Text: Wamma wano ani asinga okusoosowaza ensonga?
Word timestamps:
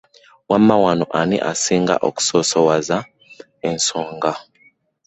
Wamma 0.49 0.75
wano 0.83 1.05
ani 1.19 1.37
asinga 1.51 1.95
okusoosowaza 2.07 2.97
ensonga? 3.69 4.31